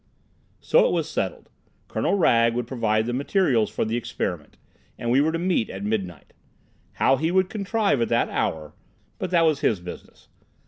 So 0.59 0.87
it 0.87 0.91
was 0.93 1.13
finally 1.13 1.29
settled. 1.35 1.49
Colonel 1.87 2.15
Wragge 2.17 2.55
would 2.55 2.65
provide 2.65 3.05
the 3.05 3.13
materials 3.13 3.69
for 3.69 3.85
the 3.85 3.97
experiment, 3.97 4.57
and 4.97 5.11
we 5.11 5.21
were 5.21 5.31
to 5.31 5.37
meet 5.37 5.69
at 5.69 5.83
midnight. 5.83 6.33
How 6.93 7.17
he 7.17 7.29
would 7.29 7.49
contrive 7.51 8.01
at 8.01 8.09
that 8.09 8.27
hour—but 8.27 9.29
that 9.29 9.45
was 9.45 9.59
his 9.59 9.79
business. 9.79 10.27